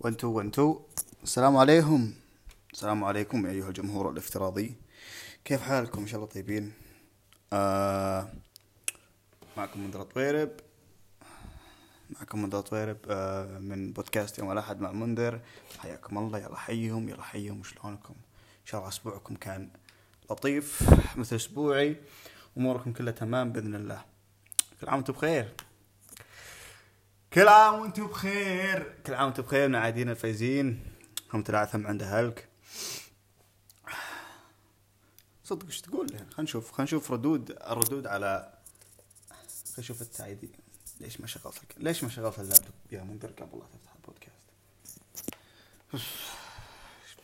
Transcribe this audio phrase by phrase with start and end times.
[0.00, 0.76] 1 2 1 2
[1.22, 2.12] السلام عليكم.
[2.72, 4.74] السلام عليكم أيها الجمهور الافتراضي.
[5.44, 6.72] كيف حالكم؟ إن شاء الله طيبين.
[7.52, 8.28] آه
[9.56, 10.50] معكم منذر طويرب.
[12.10, 15.40] معكم منذر طويرب آه من بودكاست يوم الأحد مع منذر
[15.78, 16.38] حياكم الله.
[16.38, 17.62] يلا حيهم يلا حيهم.
[17.62, 18.14] شلونكم؟
[18.60, 19.70] إن شاء الله أسبوعكم كان
[20.30, 21.96] لطيف مثل أسبوعي.
[22.56, 24.04] أموركم كلها تمام بإذن الله.
[24.80, 25.54] كل عام وأنتم بخير.
[27.32, 28.94] كل عام وأنتم بخير.
[29.06, 30.84] كل عام وأنتم بخير من عادين الفايزين.
[31.32, 32.48] هم تلعثم عند اهلك
[35.44, 38.58] صدق إيش تقول؟ خلينا نشوف خلينا نشوف ردود الردود على
[39.28, 40.50] خلينا نشوف التعيدي
[41.00, 41.74] ليش ما شغلت الك...
[41.76, 44.48] ليش ما شغلت اللابتوب؟ يا منذر قبل لا تفتح البودكاست.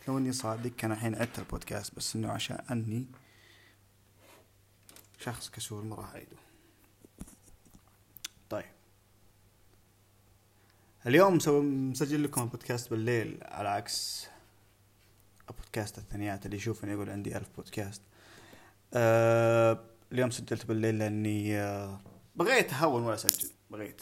[0.07, 3.05] لو إني صادق كان الحين عدت البودكاست بس إنه عشان أني
[5.19, 6.37] شخص كسول ما راح اعيده
[8.49, 8.65] طيب
[11.07, 11.37] اليوم
[11.91, 14.27] مسجل لكم البودكاست بالليل على عكس
[15.49, 18.01] البودكاست الثانيات اللي يشوفني يقول عندي ألف بودكاست.
[18.93, 19.79] أه
[20.11, 21.99] اليوم سجلت بالليل لأني أه
[22.35, 23.49] بغيت أهون ولا أسجل.
[23.71, 24.01] بغيت.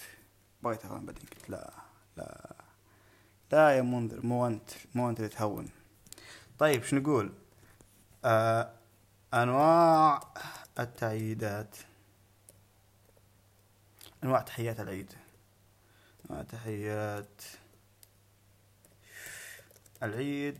[0.62, 1.24] بغيت أهون بعدين.
[1.36, 1.74] قلت لا
[2.18, 2.56] لا
[3.52, 5.70] لا يا منذر مو أنت مو أنت اللي تهون.
[6.60, 7.34] طيب شو نقول؟
[8.26, 8.74] أه
[9.34, 10.20] أنواع
[10.80, 11.78] التعييدات.
[14.24, 15.14] أنواع تحيات العيد.
[16.42, 17.42] تحيات.
[20.04, 20.60] العيد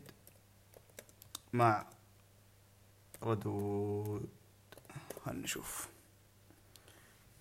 [1.52, 1.86] مع
[3.22, 4.28] ردود.
[5.24, 5.88] خلنا نشوف.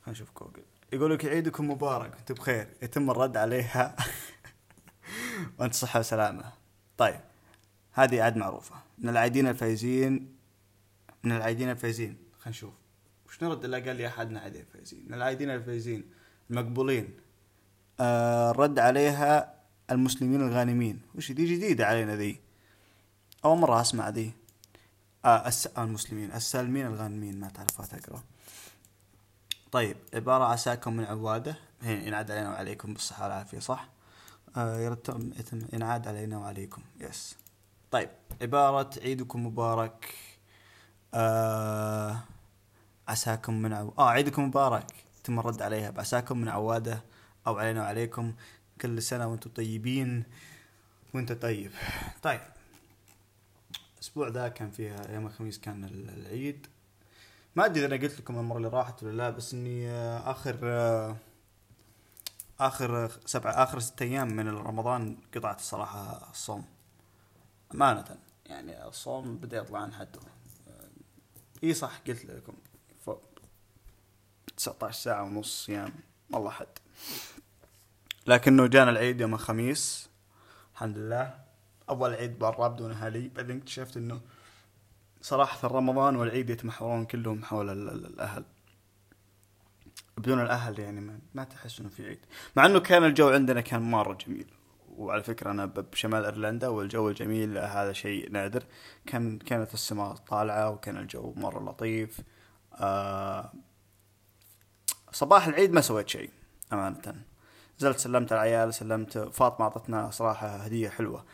[0.01, 0.63] خلنا نشوف جوجل.
[0.93, 2.17] يقول لك عيدكم مبارك.
[2.17, 2.67] أنتم بخير.
[2.81, 3.95] يتم الرد عليها.
[5.59, 6.53] وأنت صحة وسلامة.
[6.97, 7.19] طيب.
[7.91, 8.75] هذه عاد معروفة.
[8.97, 10.35] من العايدين الفايزين.
[11.23, 12.17] من العايدين الفايزين.
[12.39, 12.73] خلينا نشوف.
[13.27, 16.11] وش نرد إلا قال لي أحدنا عايدين الفايزين من العايدين الفايزين.
[16.49, 17.22] المقبولين.
[18.51, 19.53] رد عليها
[19.91, 21.01] المسلمين الغانمين.
[21.15, 22.39] وش دي جديدة علينا ذي؟
[23.45, 24.33] أول مرة أسمع ذي.
[25.25, 25.51] آه.
[25.77, 28.23] آه المسلمين السالمين الغانمين ما تعرفها تقرأ.
[29.71, 33.87] طيب عبارة عساكم من عوادة ينعاد علينا وعليكم بالصحة والعافية صح؟
[34.57, 35.31] آه يرتم
[35.73, 36.81] ينعاد علينا وعليكم.
[36.99, 37.35] يس
[37.91, 38.09] طيب
[38.41, 40.15] عبارة عيدكم مبارك.
[41.13, 42.19] آه
[43.07, 43.93] عساكم من عو...
[43.99, 44.93] آه عيدكم مبارك.
[45.19, 47.03] يتم الرد عليها بعساكم من عوادة.
[47.47, 48.33] أو علينا وعليكم
[48.81, 50.23] كل سنة وأنتم طيبين
[51.13, 51.71] وأنت طيب.
[52.23, 52.41] طيب.
[53.93, 56.67] الأسبوع ذا كان فيها يوم الخميس كان العيد.
[57.55, 60.57] ما أدري إذا أنا قلت لكم المرة اللي راحت ولا لا بس إني آخر
[62.59, 66.65] آخر سبعة آخر ست أيام من رمضان قطعت الصراحه الصوم.
[67.73, 70.19] أمانة يعني الصوم بدأ يطلع عن حده.
[71.63, 72.53] إي صح قلت لكم.
[73.05, 73.21] فوق
[74.57, 75.93] 19 ساعة ونص صيام
[76.31, 76.67] والله حد
[78.27, 80.09] لكنه جانا العيد يوم الخميس.
[80.73, 81.43] الحمد لله.
[81.89, 84.21] أول عيد برا بدون أهلي بعدين اكتشفت إنه
[85.21, 88.45] صراحة رمضان والعيد يتمحورون كلهم حول الأهل.
[90.17, 92.19] بدون الأهل يعني ما, تحس إنه في عيد.
[92.55, 94.47] مع إنه كان الجو عندنا كان مرة جميل.
[94.89, 98.63] وعلى فكرة أنا بشمال إيرلندا والجو الجميل هذا شيء نادر.
[99.05, 102.21] كان كانت السماء طالعة وكان الجو مرة لطيف.
[102.73, 103.53] آه
[105.11, 106.29] صباح العيد ما سويت شيء
[106.73, 107.32] أمانة.
[107.79, 111.25] نزلت سلمت العيال سلمت فاطمة أعطتنا صراحة هدية حلوة.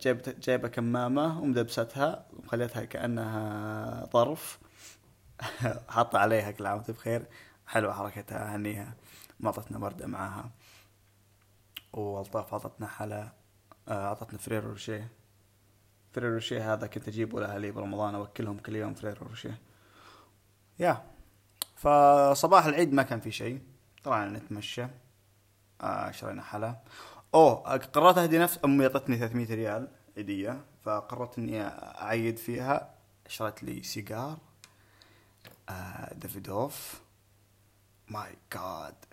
[0.00, 4.58] جايبت جايبة كمامة ومدبستها وخليتها كأنها ظرف
[5.88, 7.26] حاطة عليها كل عام وأنت بخير.
[7.66, 8.94] حلوة حركتها هنيها
[9.40, 10.50] ما أعطتنا وردة معاها.
[11.92, 13.32] والطاف أعطتنا حلا.
[13.88, 15.08] أعطتنا Ferrero Rocher
[16.12, 19.58] Ferrero Rocher هذا كنت أجيبه لأهلي برمضان أوكلهم كل يوم Ferrero Rocher
[20.78, 21.02] يا.
[21.76, 23.60] فصباح العيد ما كان في شيء.
[24.04, 24.86] طلعنا نتمشى.
[25.80, 26.76] آه شرينا حلا
[27.34, 32.94] أوه قررت أهدي نفس أمي أعطتني 300 ريال عيدية فقررت إني أعيد فيها.
[33.28, 34.38] شريت لي سيجار
[35.68, 37.00] آه Davidoff
[38.08, 39.04] my God.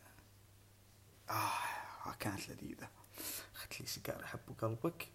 [1.29, 2.87] آه كانت لذيذة.
[3.55, 5.07] أخذت لي سيجار أحبه قلبك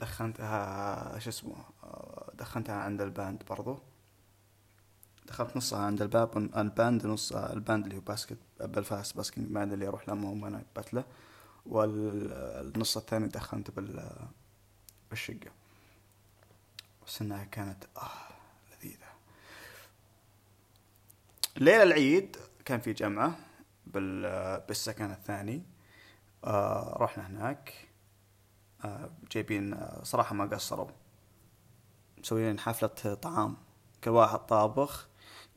[0.00, 1.64] دخنتها شو اسمه
[2.34, 3.82] دخنتها عند ال pond برضو.
[5.28, 10.08] دخلت نصها عند الباب الباند نصها الباند اللي هو باسكت بلفاست باسكت باند اللي أروح
[10.08, 11.04] لأمهم وأنا بتله
[11.66, 14.12] والنص الثاني دخنته بال
[15.10, 15.50] بالشقة.
[17.06, 18.28] بس إنها كانت آه
[18.72, 19.08] لذيذة.
[21.56, 23.38] ليلة العيد كان في جمعة
[23.86, 25.62] بال بالسكن الثاني.
[26.44, 27.88] آه رحنا هناك.
[28.84, 30.90] آه جايبين آه صراحة ما قصروا.
[32.18, 33.56] مسويين حفلة طعام.
[34.04, 35.07] كل واحد طابخ.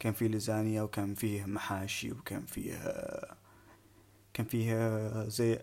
[0.01, 2.73] كان فيه لزانيا وكان فيه محاشي وكان فيه
[4.33, 5.59] كان فيه زي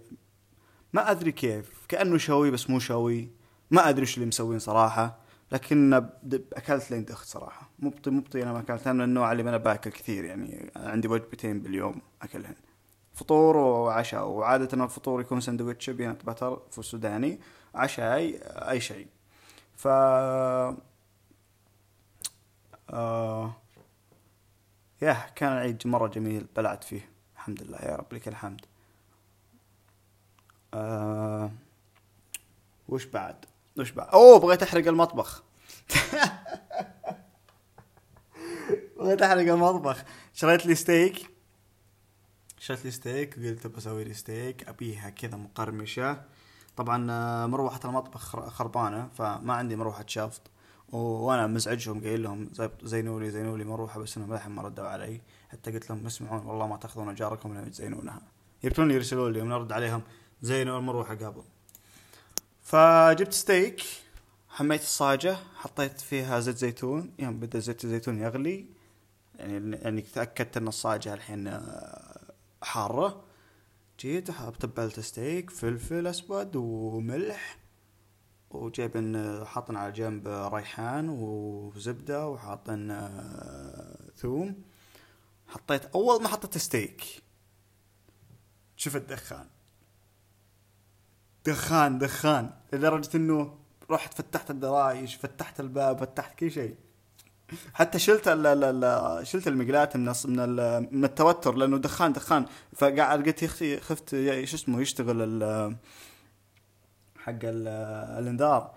[0.93, 3.31] ما أدري كيف كأنه شوي بس مو شوي.
[3.70, 5.19] ما أدري إيش اللي مسوين صراحة
[5.52, 5.94] لكن
[6.52, 7.70] أكلت لين دخت صراحة.
[7.79, 11.61] مو مو أنا ما أكلت أنا من النوع اللي أنا باكل كثير يعني عندي وجبتين
[11.61, 12.55] باليوم أكلهن.
[13.14, 17.40] فطور وعشاء وعادة الفطور يكون سندويتش بينات بتر في السوداني
[17.75, 18.38] عشاء
[18.70, 19.06] أي شيء.
[19.76, 19.88] ف
[22.90, 23.56] آه...
[25.03, 27.09] yeah كان العيد مرة جميل بلعت فيه.
[27.35, 28.61] الحمد لله يا رب لك الحمد.
[30.75, 31.50] آه...
[32.89, 33.45] وش بعد؟
[33.79, 35.43] وش بعد؟ أوه بغيت أحرق المطبخ.
[38.99, 40.05] بغيت أحرق المطبخ.
[40.35, 41.31] شريت لي ستيك.
[42.59, 46.23] شريت لي ستيك وقلت بسوي لي ستيك أبيها كذا مقرمشة.
[46.77, 50.50] طبعا آه، مروحة المطبخ خر- خربانة فما عندي مروحة شافط و-
[50.93, 54.87] وأنا مزعجهم قايل لهم زي- زينوا لي زينوا لي مروحه بس انهم للحين ما ردوا
[54.87, 55.20] علي.
[55.49, 58.23] حتى قلت لهم اسمعون والله ما تأخذون أجاركم لين تزينونها
[58.62, 60.02] يبتون يرسلوا لي ونرد عليهم
[60.43, 61.43] زينوا المروحه قبل
[62.62, 63.82] فجبت ستيك
[64.49, 67.12] حميت الصاجة حطيت فيها زيت زيتون.
[67.19, 68.67] يوم بدأ زيت الزيتون يغلي
[69.38, 72.32] يعني يعني تأكدت إن الصاجة الحين آه،
[72.62, 73.25] حارة.
[74.00, 74.31] جيت
[74.61, 77.56] تبلت ستيك فلفل أسود وملح.
[78.50, 84.62] وجايبن حاطن على جنب ريحان وزبدة وحاطن آه، ثوم.
[85.49, 87.03] حطيت أول ما حطيت ستيك
[88.77, 89.47] شوف الدخان.
[91.47, 93.55] دخان دخان لدرجة إنه
[93.91, 96.77] رحت فتحت الدرايش فتحت الباب فتحت كل شيء.
[97.75, 102.47] حتى شلت ال ال ال شلت المقلاة من من, ال- من التوتر لأنه دخان دخان.
[102.77, 104.11] فقاعد قلت يا أختي خفت
[104.45, 105.77] شو اسمه يشتغل
[107.29, 107.69] حق ال
[108.19, 108.75] الانذار.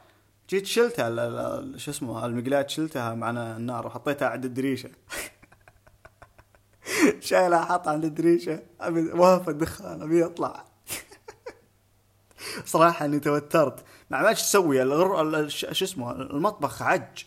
[0.50, 4.90] جيت شلتها شو اسمه المقلاة شلتها مع النار وحطيتها عند الدريشة.
[7.20, 8.64] شايلها حاطها عند الدريشة.
[8.82, 10.66] أبي واقف الدخان أبي يطلع.
[12.66, 13.86] صراحة إني توترت.
[14.10, 15.48] ما عملت إيش أسوي الغر...
[15.48, 17.24] شو اسمه المطبخ عج.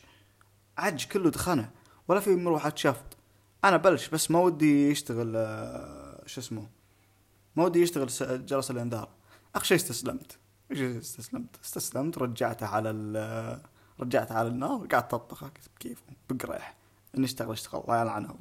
[0.78, 1.70] عج كله دخنه
[2.08, 3.16] ولا في مروحة شفط.
[3.64, 6.68] أنا بلش بس ما ودي يشتغل آه، شو اسمه
[7.56, 8.08] ما ودي يشتغل
[8.46, 9.08] جرس الإنذار.
[9.54, 10.38] أخر شيء استسلمت.
[10.72, 13.60] استسلمت؟ استسلمت رجعته على ال
[14.00, 15.44] رجعته على النار وقعدت اطبخ
[15.76, 16.76] بكيف بقريح
[17.18, 17.80] ان أشتغل أشتغل.
[17.80, 18.40] الله يلعنهم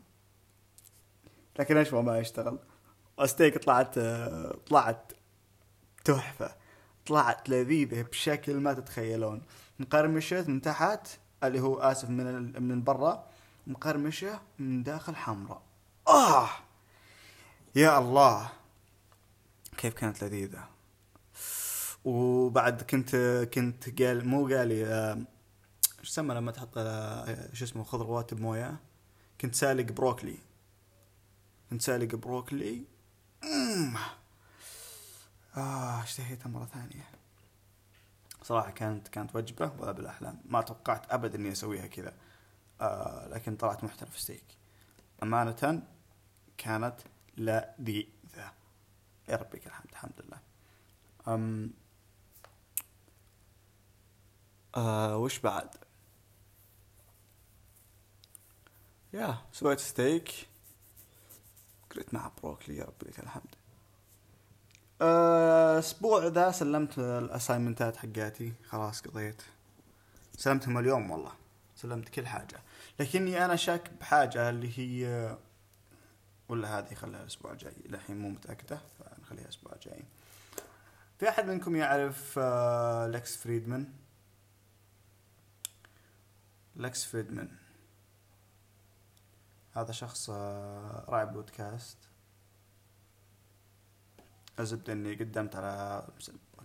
[1.60, 2.60] لكن إيش ما يشتغل؟
[3.26, 4.00] ستيك طلعت
[4.68, 5.12] طلعت
[6.06, 6.56] تحفة.
[7.06, 9.42] طلعت لذيذة بشكل ما تتخيلون.
[9.80, 11.08] مقرمشة من تحت
[11.44, 13.28] اللي هو آسف من من برا.
[13.68, 15.62] مقرمشة من داخل حمراء.
[16.08, 16.50] آه!
[17.76, 18.50] يا الله!
[19.78, 20.73] كيف كانت لذيذة.
[22.06, 23.16] وبعد كنت
[23.54, 25.26] كنت قال مو قالي آه،
[26.00, 28.80] إيش يسمى لما تحط آه، شو اسمه خضروات بمويه
[29.42, 30.38] كنت سالق بروكلي.
[31.70, 32.84] كنت سالق بروكلي.
[33.44, 33.96] مم.
[35.58, 37.10] آه اشتهيتها مرة ثانية.
[38.44, 42.14] صراحة كانت كانت وجبة ولا بالأحلام ما توقعت أبدا إني أسويها كذا.
[42.82, 44.46] آه لكن طلعت محترف ستيك
[45.24, 45.84] أمانة
[46.58, 46.96] كانت
[47.38, 48.52] لذيذة.
[49.30, 50.40] يا ربي الحمد الحمد لله.
[51.28, 51.74] أم
[54.76, 55.70] آه وش بعد؟
[59.14, 60.48] يا سويت ستيك
[61.96, 63.56] قلت مع بروكلي يا ربي لك الحمد.
[65.02, 68.54] آه، أسبوع ذا سلمت ال assignment ات حقاتي.
[68.70, 69.42] خلاص قضيت.
[70.38, 71.32] سلمتهم اليوم والله.
[71.76, 72.60] سلمت كل حاجة.
[73.00, 75.38] لكني أنا شاك بحاجة اللي هي
[76.50, 77.74] ولا هذه خليها الأسبوع الجاي.
[77.86, 80.04] للحين مو متأكدة فنخليها الأسبوع الجاي.
[81.20, 83.94] في أحد منكم يعرف آه، Lex Fridman؟
[86.84, 87.50] Lex Fridman.
[89.74, 91.98] هذا شخص آه، راعي بودكاست.
[94.60, 96.08] الزبدة إني قدمت على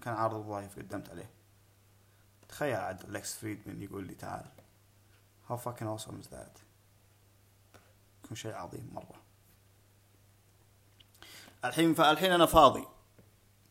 [0.02, 1.30] كان عرض وظائف قدمت عليه.
[2.48, 4.46] تخيل عاد لكس فريدمان يقول لي تعال.
[5.48, 6.60] How fucking awesome is that?
[8.24, 9.22] يكون شيء عظيم مرة.
[11.64, 12.86] الحين فالحين أنا فاضي.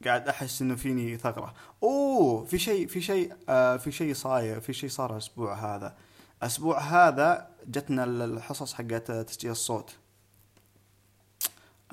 [0.05, 4.73] قاعد أحس إنه فيني ثغرة أوه في شيء في شيء آه في شيء صاير في
[4.73, 5.97] شيء صار الأسبوع هذا.
[6.41, 9.95] الأسبوع هذا جتنا الحصص حقت تسجيل الصوت.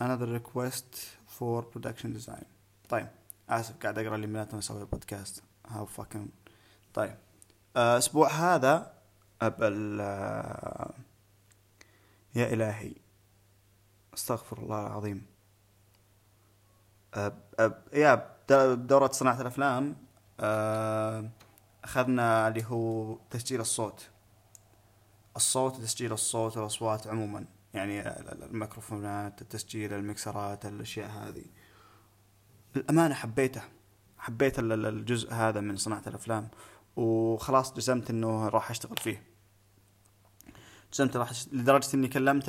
[0.01, 0.97] Another request
[1.39, 2.45] for production design.
[2.89, 3.09] طيب
[3.49, 6.29] آسف قاعد أقرأ الايميلات وأنا أسوي بودكاست هاو fucking
[6.95, 7.17] طيب
[7.77, 8.93] آه، الأسبوع هذا
[9.43, 10.95] ابل آه،
[12.35, 12.93] يا إلهي.
[14.15, 15.27] أستغفر الله العظيم.
[17.15, 19.97] أب أب يا بد- بدورة صناعة الأفلام
[20.41, 21.29] آه،
[21.85, 24.09] أخذنا اللي هو تسجيل الصوت.
[25.37, 27.45] الصوت وتسجيل الصوت والأصوات عموما.
[27.75, 31.45] يعني ال- ال- الميكروفونات التسجيل المكسرات الأشياء هذه.
[32.76, 33.62] الأمانة حبيته.
[34.19, 36.49] حبيت الجزء هذا من صناعة الأفلام.
[36.97, 39.23] وخلاص جزمت إنه راح أشتغل فيه.
[40.93, 42.45] جزمت راح لدرجة إني كلمت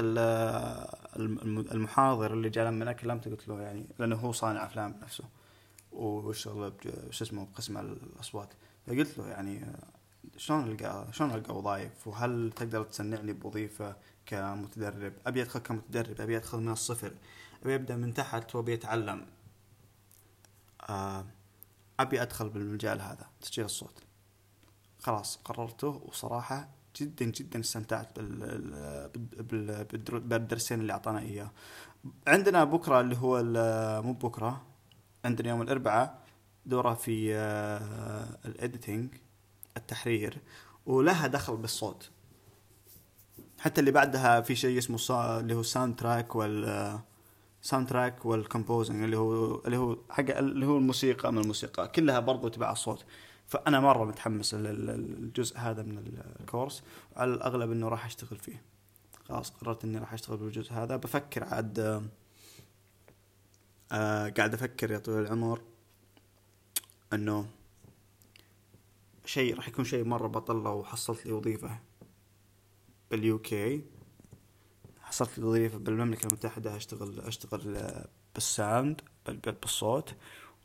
[1.72, 5.24] المحاضر اللي جاء لما كلمته قلت له يعني لأنه هو صانع أفلام نفسه.
[5.92, 6.74] ويشتغل
[7.10, 8.54] شو اسمه بقسم الأصوات.
[8.88, 9.76] فقلت له يعني
[10.38, 16.58] شلون القى شلون ألقى وظائف وهل تقدر تسنعني بوظيفة كمتدرب؟ أبي أدخل كمتدرب أبي أدخل
[16.58, 17.12] من الصفر
[17.64, 19.26] أبي أبدأ من تحت وأبي أتعلم.
[20.90, 21.26] آه،
[22.00, 24.04] أبي أدخل بالمجال هذا تسجيل الصوت.
[25.00, 26.70] خلاص قررته وصراحة
[27.02, 31.52] جدا جدا استمتعت بال بالدرسين اللي أعطانا إياه.
[32.28, 33.44] عندنا بكرة اللي هو
[34.02, 34.62] مو بكرة
[35.26, 36.26] عندنا يوم الأربعاء
[36.66, 39.10] دورة في آه، ال editing
[39.78, 40.42] التحرير
[40.86, 42.10] ولها دخل بالصوت.
[43.60, 45.40] حتى اللي بعدها في شيء اسمه صا...
[45.40, 47.00] اللي هو soundtrack وال
[47.62, 52.48] soundtrack وال composing اللي هو اللي هو حق اللي هو الموسيقى من الموسيقى كلها برضو
[52.48, 53.06] تبع الصوت.
[53.48, 56.84] فأنا مرة متحمس للجزء هذا من الكورس
[57.16, 58.62] على الأغلب إنه راح أشتغل فيه.
[59.30, 60.96] خلاص قررت إني راح أشتغل بالجزء هذا.
[60.96, 61.80] بفكر عاد
[63.92, 65.62] آه قاعد أفكر يا طويل العمر
[67.14, 67.48] إنه
[69.26, 71.80] شيء راح يكون شيء مرة بطل لو حصلت لي وظيفة
[73.12, 73.86] بال UK.
[75.02, 77.92] حصلت لي وظيفة بالمملكة المتحدة أشتغل أشتغل
[78.34, 79.02] بال sound
[79.62, 80.16] بالصوت.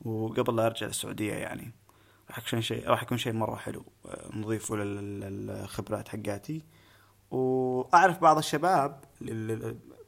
[0.04, 1.72] وقبل لا أرجع للسعودية يعني.
[2.28, 3.84] راح يكون شيء راح يكون شيء مرة حلو
[4.32, 6.64] نضيفه للخبرات حقاتي.
[7.30, 9.04] وأعرف بعض الشباب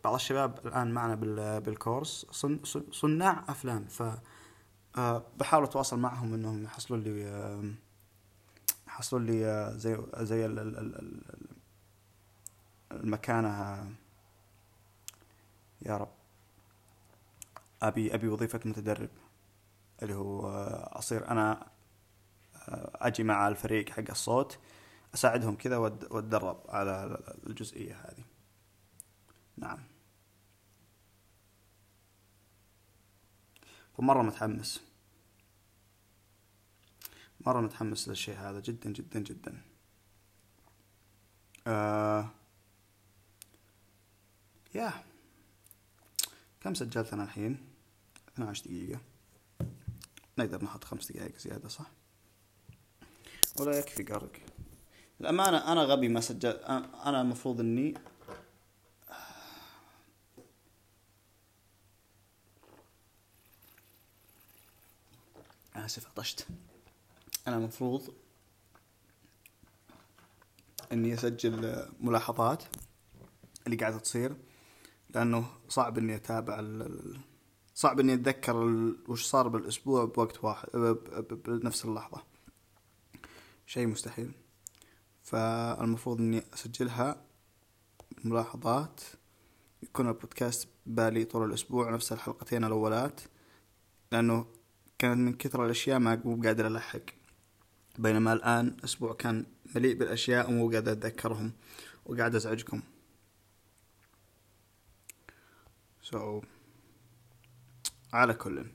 [0.05, 1.15] بعض الشباب الآن معنا
[1.59, 2.27] بالكورس
[2.91, 3.85] صناع أفلام.
[3.85, 4.03] ف
[4.97, 7.75] آه، بحاول أتواصل معهم إنهم يحصلوا لي
[8.93, 10.47] حصلوا لي زي زي
[12.93, 13.87] المكانة.
[15.83, 16.13] يا رب.
[17.83, 19.11] أبي أبي وظيفة متدرب
[20.03, 20.49] اللي هو
[20.93, 21.67] أصير أنا
[22.95, 24.59] أجي مع الفريق حق الصوت
[25.15, 28.25] أساعدهم كذا وأتدرب على الجزئية هذه.
[29.57, 29.79] نعم.
[33.99, 34.92] فمرة متحمس.
[37.47, 39.63] مرة متحمس للشيء هذا جدا جدا جدا.
[41.67, 42.31] آه
[44.75, 45.05] يا
[46.61, 47.69] كم سجلت أنا الحين؟
[48.35, 49.01] 12 دقيقة.
[50.39, 51.91] نقدر نحط خمس دقائق زيادة صح؟
[53.61, 54.33] ولا يكفي قرق.
[55.21, 56.51] الأمانة أنا غبي ما سجل
[57.07, 57.95] أنا المفروض إني
[65.77, 66.47] آسف عطشت.
[67.47, 68.15] أنا المفروض
[70.93, 72.63] إني أسجل ملاحظات
[73.67, 74.37] اللي قاعدة تصير
[75.11, 76.87] لأنه صعب إني أتابع
[77.75, 78.57] صعب إني أتذكر
[79.09, 80.69] وش صار بالأسبوع بوقت واحد
[81.47, 82.23] بنفس اللحظة.
[83.67, 84.33] شيء مستحيل.
[85.23, 87.25] فالمفروض إني أسجلها
[88.25, 89.01] ملاحظات
[89.83, 93.21] يكون البودكاست بالي طول الأسبوع نفس الحلقتين الأولات
[94.13, 94.47] لأنه
[94.99, 97.22] كانت من كثر الأشياء ما قادر ألحق.
[97.99, 101.53] بينما الآن أسبوع كان مليء بالأشياء ومو قاعد أتذكرهم
[102.07, 102.83] وقاعد أزعجكم.
[106.03, 106.45] So
[108.13, 108.67] على كل.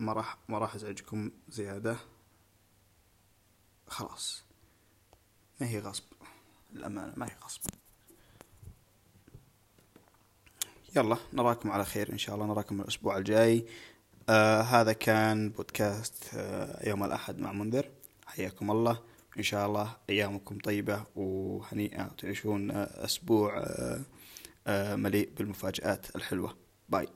[0.00, 1.96] ما راح ما راح أزعجكم زيادة.
[3.86, 4.44] خلاص.
[5.60, 6.04] ما هي غصب.
[6.72, 7.60] الأمانة ما هي غصب.
[10.96, 12.46] يلا نراكم على خير إن شاء الله.
[12.46, 13.66] نراكم الأسبوع الجاي.
[14.28, 17.90] آه هذا كان بودكاست آه يوم الأحد مع منذر.
[18.26, 19.00] حياكم الله.
[19.38, 22.10] إن شاء الله أيامكم طيبة وهنيئة.
[22.18, 24.00] تعيشون أسبوع آه
[24.66, 26.56] آه مليء بالمفاجآت الحلوة.
[26.88, 27.08] باي.